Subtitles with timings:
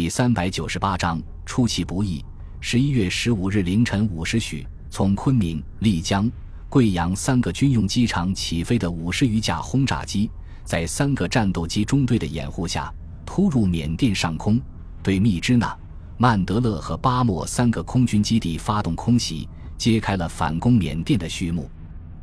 [0.00, 2.24] 第三百九十八章出其不意。
[2.60, 6.30] 十一月十五日凌晨五时许，从昆明、丽江、
[6.68, 10.30] 贵阳三个军用机场起飞的五十余架轰炸机，
[10.62, 12.94] 在三个战斗机中队的掩护下，
[13.26, 14.60] 突入缅甸上空，
[15.02, 15.76] 对密支那、
[16.16, 21.68] 曼德勒和巴莫三个空军基地发动空袭，揭开了反攻缅甸的序幕。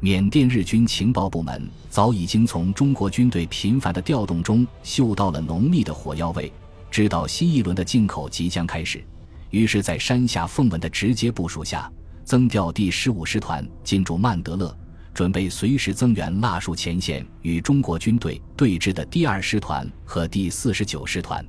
[0.00, 6.50] 缅甸日军情报部门早已经从中国军队频繁的调动中嗅到了浓密的火药味。
[6.90, 9.04] 知道新一轮的进口即将开始，
[9.50, 11.90] 于是，在山下奉文的直接部署下，
[12.24, 14.76] 增调第十五师团进驻曼德勒，
[15.14, 21.44] 准备随时增援腊戍前线与中国军队对峙的第二师团和第四十九师团。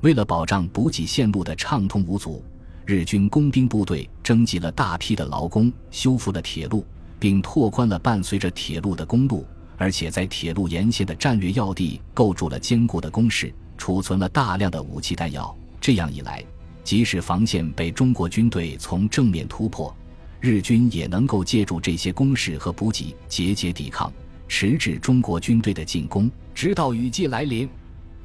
[0.00, 2.44] 为了保障补给线路的畅通无阻，
[2.86, 6.86] 日军工兵部队征集了大批的劳工，修复了铁路，
[7.18, 9.44] 并拓宽了伴随着铁路的公路，
[9.76, 13.52] 而且在铁路沿线的战略要地构筑了坚固的工事。
[13.78, 16.44] 储存了大量的武器弹药，这样一来，
[16.84, 19.96] 即使防线被中国军队从正面突破，
[20.40, 24.12] 日军也能够借助这些工事和补给节节抵抗，
[24.48, 27.66] 迟滞中国军队的进攻，直到雨季来临。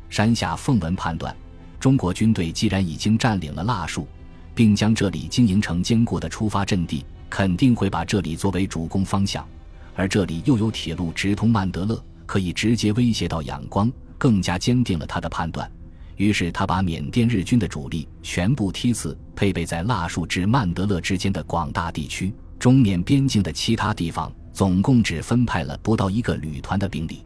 [0.09, 1.35] 山下奉文判断，
[1.79, 4.05] 中国军队既然已经占领了腊戍，
[4.53, 9.47] 并将这里经营成坚固的出发阵地，肯定会把这里作为主攻方向，
[9.95, 13.91] 而这里又有铁路直通曼德勒，可以直接威胁到仰光。
[14.17, 15.69] 更加坚定了他的判断，
[16.15, 27.25] 于是他把缅甸日军的主力全部梯次配备在腊戍至曼德勒之间的广大地区，中缅边境的其他地方总共只分派了不到一个旅团的兵力，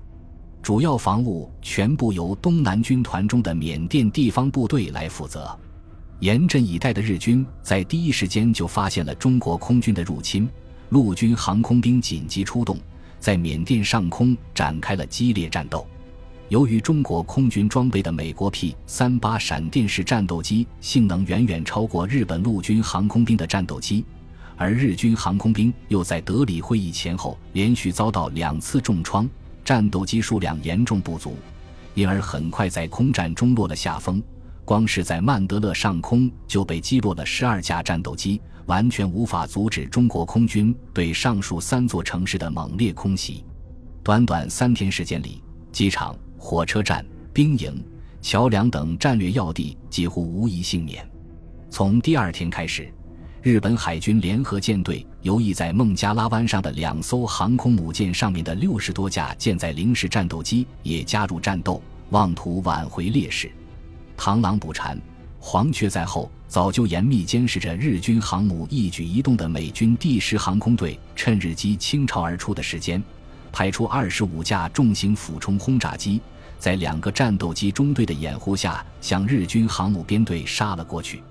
[0.61, 5.57] 主要防务全部由东南军团中的缅甸地方部队来负责。
[6.19, 10.49] 严阵以待的日军在第一时间就发现了中国空军的入侵，
[10.89, 12.79] 陆军航空兵紧急出动，
[13.19, 15.88] 在缅甸上空展开了激烈战斗。
[16.50, 24.06] 由于中国空军装备的美国 P 三八闪电式战斗机性能远远超过日本陆军航空兵的战斗机，
[24.56, 29.30] 而日军航空兵又在德里会议前后连续遭到两次重创，
[29.66, 31.36] 战斗机数量严重不足，
[31.96, 34.24] 因而很快在空战中落了下风。
[34.63, 43.44] 光是在曼德勒上空就被击落了十二架战斗机，完全无法阻止中国空军对上述三座城市的猛烈空袭。
[44.02, 45.44] 短短三天时间里，
[45.74, 46.16] 机场。
[46.38, 47.84] 火车站、兵营、
[48.22, 51.08] 桥梁等战略要地几乎无一幸免。
[51.70, 52.92] 从第二天开始，
[53.42, 63.52] 日本海军联合舰队游弋在孟加拉湾上的两艘航空母舰上面的六十多架舰载零式战斗机也加入战斗，妄图挽回劣势。
[64.18, 65.00] 螳螂捕蝉，
[65.40, 73.02] 黄雀在后，早就严密监视着日军航母一举一动的美军第十航空队，趁日机倾巢而出的时间。
[73.52, 76.22] 派出二十五架重型俯冲轰炸机，
[76.59, 81.22] 在两个战斗机中队的掩护下，向日军航母编队杀了过去。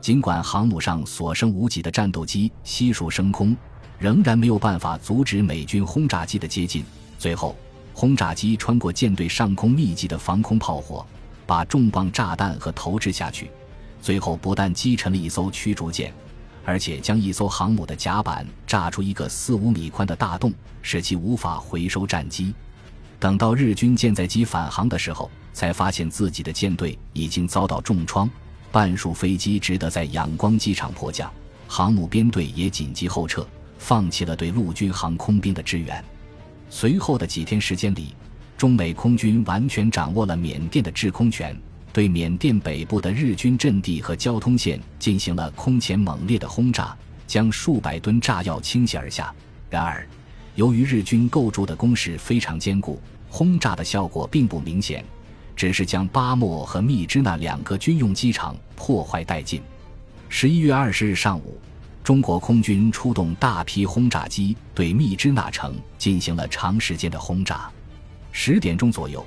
[0.00, 3.56] 尽管航母上所剩无几的战斗机悉数升空，
[3.98, 6.84] 仍然没有办法阻止美军轰炸机的接近。
[7.18, 7.56] 最后，
[7.94, 11.06] 轰炸机穿过舰队上空密集的防空炮火，
[11.46, 13.50] 把重磅炸弹和投掷下去，
[14.02, 16.12] 最后不但击沉了一艘驱逐舰。
[16.64, 20.52] 而且将一艘航母的甲板炸出一个四五米宽的大洞，
[20.82, 22.54] 使其无法回收战机。
[23.20, 28.28] 等到日军舰载机返航的时候，才发现自己的舰队已经遭到重创，
[28.72, 31.32] 半数飞机只得在仰光机场迫降，
[31.68, 33.46] 航母编队也紧急后撤，
[33.78, 36.04] 放弃了对陆军航空兵的支援。
[36.70, 38.14] 随后的几天时间里，
[38.56, 41.56] 中美空军完全掌握了缅甸的制空权。
[41.94, 46.92] 对缅甸北部的日军阵地和交通线进行了空前猛烈的轰炸，
[47.24, 49.32] 将数百吨炸药倾泻而下。
[49.70, 50.04] 然而，
[50.56, 53.00] 由于日军构筑的工事非常坚固，
[53.30, 55.04] 轰炸的效果并不明显，
[55.54, 59.62] 只是将巴莫和密支那两个军用机场破坏殆尽。
[60.28, 61.60] 十一月二十日上午，
[62.02, 67.70] 中国空军出动大批轰炸机对密支那城进行了长时间的轰炸。
[68.32, 69.24] 十点钟左右。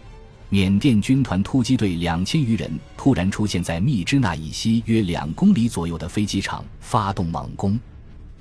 [0.49, 7.77] 缅甸军团突击队两千余人突然出现在密支那以西约两公里左右的飞机场，发动猛攻。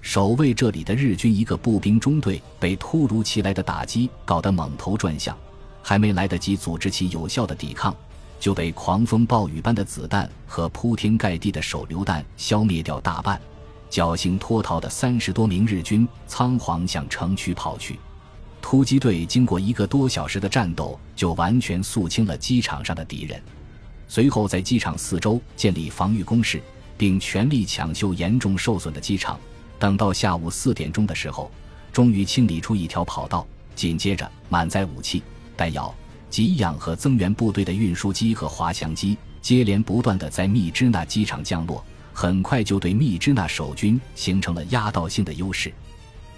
[0.00, 5.36] 守卫这里的日军一个步兵中队被突如其来的打击搞得猛头转向，
[5.82, 7.92] 还没来得及组织起有效的抵抗，
[8.38, 13.40] 就被狂风暴雨般的子弹和铺天盖地的手榴弹消灭掉大半。
[13.90, 17.98] 侥幸脱逃的三十多名日军仓皇向城区跑去。
[18.68, 23.40] 突击队经过一个多小时的战斗，就完全肃清了机场上的敌人。
[24.08, 26.60] 随后，在机场四周建立防御工事，
[26.98, 29.38] 并全力抢修严重受损的机场。
[29.78, 31.48] 等到下午四点钟的时候，
[31.92, 33.46] 终于清理出一条跑道。
[33.76, 35.22] 紧接着，满载武器、
[35.56, 35.94] 弹药、
[36.28, 45.72] 给养和增援部队的运输机和滑翔机接连不断的在密支那机场降落，很快就对密支那守军形成了压倒性的优势。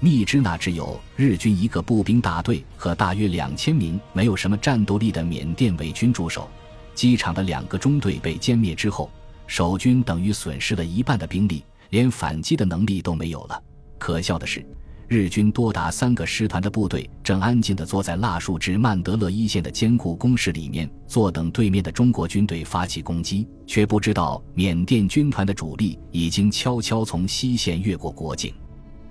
[0.01, 6.49] 密支那只有日军一个步兵大队和大约两千名没有什么战斗力的缅甸伪军驻守，
[6.95, 9.11] 机场的两个中队被歼灭之后，
[9.47, 13.63] 守军等于损失了一半的兵力，连反击的能力都没有了。
[13.99, 14.65] 可笑的是。
[15.11, 28.53] 日军多达三个师团的部队正安静地坐在腊树至曼德勒一线的坚固工事里面，坐等对面的中国军队发起攻击，却不知道缅甸军团的主力已经悄悄从西线越过国境。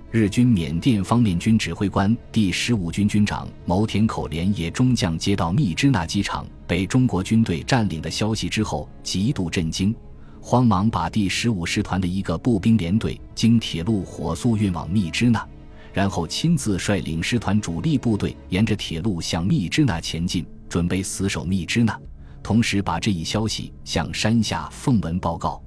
[0.09, 9.93] 日军缅甸方面军指挥官第十五军军长牟田口连野中将接到密支那机场被中国军队占领的消息之后，极度震惊，
[10.39, 15.45] 慌忙把第十五师团的一个步兵连队经铁路火速运往密支那。
[15.91, 21.99] 然后亲自率领师团主力部队沿着铁路向密支那前进，准备死守密支那，
[22.41, 25.61] 同时把这一消息向山下奉文报告。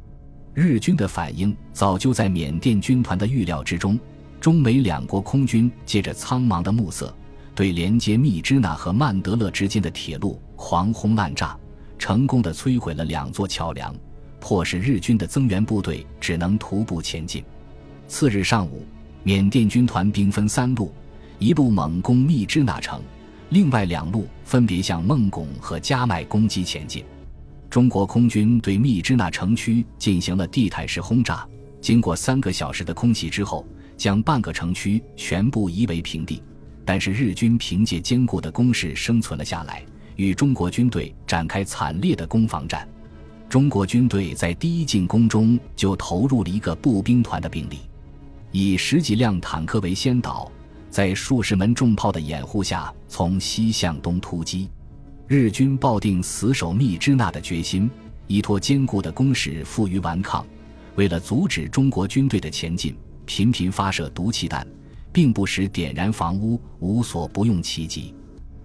[0.54, 4.00] 日军的反应早就在缅甸军团的预料之中。
[4.40, 7.14] 中美两国空军借着苍茫的暮色，
[7.54, 11.56] 对连接密支那和曼德勒之间的铁路狂轰滥炸，
[11.98, 13.94] 成功的摧毁了两座桥梁，
[14.40, 17.44] 迫使日军的增援部队只能徒步前进。
[18.08, 18.84] 次日上午。
[19.22, 20.90] 缅甸军团兵分三路，
[21.38, 23.02] 一路猛攻密支那城，
[23.50, 27.04] 另外两路分别向孟拱和加麦攻击前进。
[27.68, 31.46] 中国空军对密支那城区进行了地毯式轰炸，
[31.82, 33.62] 经过三个小时的空袭之后，
[34.00, 36.42] 将半个城区全部夷为平地。
[36.86, 39.84] 但是日军凭借坚固的工事生存了下来，
[40.16, 42.88] 与中国军队展开惨烈的攻防战。
[43.46, 47.80] 中国军队在第一进攻中就投入了一个步兵团的兵力。
[48.52, 50.50] 以十几辆坦克为先导，
[50.88, 54.70] 在数十门重炮的掩护下，从西向东突击。
[55.28, 57.88] 日军抱定死守密支那的决心，
[58.28, 60.44] 依托坚固的工事负隅顽抗。
[60.96, 62.96] 为了阻止中国军队的前进，
[63.32, 64.66] 频频发射毒气弹，
[65.12, 68.12] 并不时点燃房屋，无所不用其极。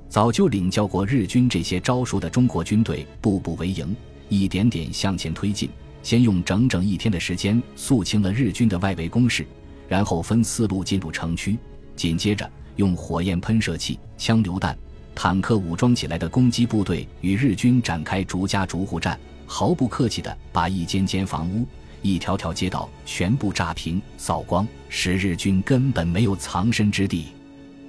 [0.10, 3.96] 早就领教过日军这些招数的中国军队，步步为营，
[4.28, 5.70] 一点点向前推进。
[6.02, 9.46] 先用整整一天的时间肃清了日军的外围攻势。
[9.88, 11.60] 然后分四路进入城区，
[11.96, 14.76] 紧接着用火焰喷射器、枪榴弹、
[15.14, 21.68] 坦克武装起来的攻击部队与日军展开逐家逐户战，毫不客气地把一间间房屋、
[22.06, 27.30] 一条条街道全部炸平、扫光，使日军根本没有藏身之地。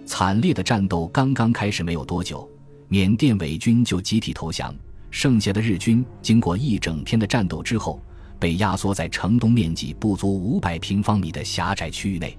[0.07, 2.49] 惨烈的战斗刚刚开始没有多久，
[2.89, 4.75] 缅甸伪军就集体投降，
[5.11, 8.01] 剩下的日军经过一整天的战斗之后。
[8.39, 12.37] 被压缩在城东面积不足五百平方米的狭窄区域内。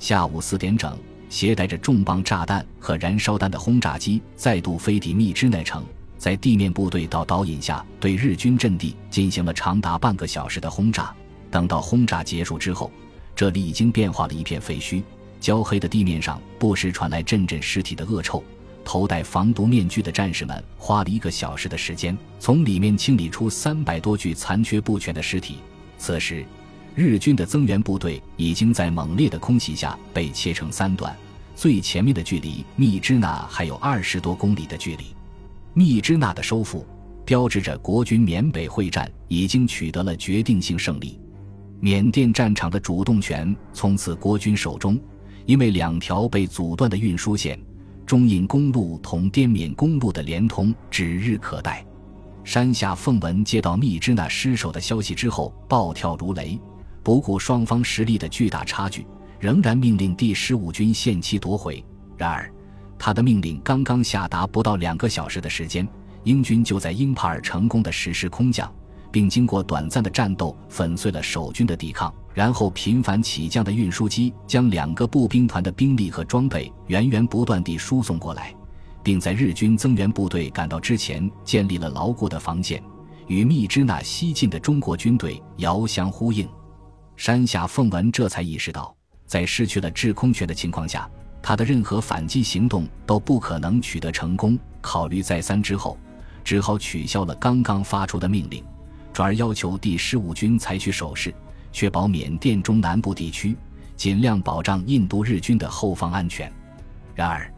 [0.00, 0.98] 下午四点整，
[1.28, 5.84] 携带着重磅炸弹和燃烧弹的轰炸机再度飞抵密支那城，
[6.18, 11.14] 在地面部队到导引下，对日军阵地进行了长达半个小时的轰炸。
[11.50, 12.90] 等到轰炸结束之后，
[13.34, 15.02] 这里已经变化了一片废墟，
[15.40, 18.42] 焦黑的地面上不时传来阵阵尸体的恶臭。
[18.84, 25.58] 头戴防毒面具的战士们花了一个小时的时间，从里面清理出三百多具残缺不全的尸体。
[25.98, 26.44] 此时，
[26.94, 31.14] 日军的增援部队已经在猛烈的空袭下被切成三段，
[31.54, 35.14] 最前面的距离密支那还有二十多公里的距离。
[35.78, 36.84] 密支那的收复，
[37.24, 41.20] 标志着国军缅北会战已经取得了决定性胜利，
[41.78, 44.98] 缅甸战场的主动权从此国军手中，
[45.46, 47.56] 因为两条被阻断的运输线。
[48.04, 51.86] 中印公路同滇缅公路的连通指日可待。
[52.42, 56.58] 山下奉文接到密支那失守的消息之后，暴跳如雷，
[57.04, 59.06] 不顾双方实力的巨大差距，
[59.38, 61.84] 仍然命令第十五军限期夺回。
[62.16, 62.52] 然而，
[62.98, 65.86] 他的命令刚刚下达不到两个小时的时间，
[66.24, 68.70] 英军就在英帕尔成功的实施空降。
[69.10, 78.54] 并经过短暂的战斗粉碎了守军的抵抗，然后频繁起降的运输机将两个步兵团的兵力和装备源源不断地输送过来，
[79.02, 82.82] 并在日军增援部队赶到之前建立了牢固的防线，
[83.28, 86.46] 与密支那西进的中国军队遥相呼应。
[87.16, 88.94] 山下奉文这才意识到，
[89.26, 91.10] 在失去了制空权的情况下，
[91.42, 94.58] 他的任何反击行动都不可能取得成功。
[94.80, 95.98] 考虑再三之后，
[96.44, 98.62] 只好取消了刚刚发出的命令。
[99.12, 101.34] 转而要求第十五军采取守势，
[101.72, 103.56] 确保缅甸中南部地区，
[103.96, 106.52] 尽量保障印度日军的后方安全。
[107.14, 107.52] 然而，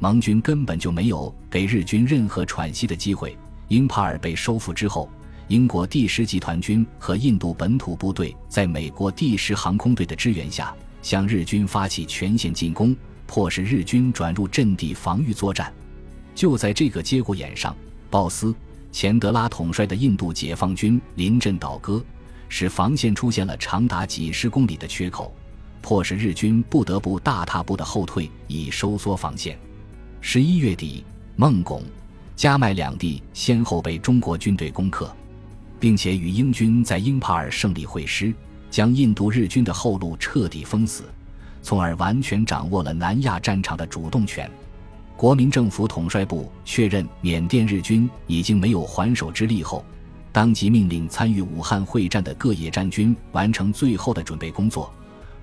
[0.00, 3.36] 盟军根本就没有给日军任何喘息的机会。
[3.68, 5.08] 英帕尔被收复之后，
[5.46, 12.94] 英国第十集团军和印度本土部队在美国第十航空队的支援下，向日军发起全线进攻，
[13.26, 15.72] 迫使日军转入阵地防御作战。
[16.34, 17.76] 就在这个节骨眼上，
[18.10, 18.54] 鲍斯。
[18.92, 22.00] 钱德拉统帅的印度解放军临阵倒戈，
[22.48, 25.34] 使防线出现了长达几十公里的缺口，
[25.82, 29.58] 迫使日军不得不大踏步的后退，以收缩防线。
[30.20, 31.04] 十一月底，
[31.34, 31.82] 孟拱、
[32.36, 35.12] 加麦两地先后被中国军队攻克，
[35.80, 38.32] 并且与英军在英帕尔胜利会师，
[38.70, 41.02] 将印度日军的后路彻底封死，
[41.64, 44.48] 从而完全掌握了南亚战场的主动权。
[45.16, 49.82] 国民政府统帅部确认缅甸日军已经没有还手之力后，
[50.30, 54.92] 当即命令参与武汉会战的各野战军完成最后的准备工作，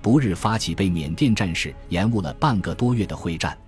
[0.00, 3.58] 不日发起被缅甸战士延误了半个多月的会战。